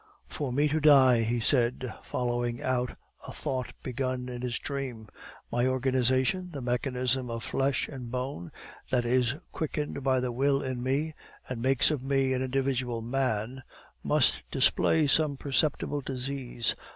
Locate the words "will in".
10.31-10.81